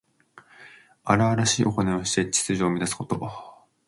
[1.03, 3.21] 荒々しいおこないをして秩序を乱すこと。